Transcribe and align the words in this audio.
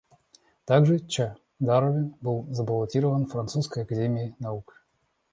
Также 0.65 0.97
Ч. 0.99 1.35
Дарвин 1.59 2.15
был 2.21 2.47
забаллотирован 2.51 3.27
французской 3.27 3.83
Академией 3.83 4.35
наук. 4.39 4.83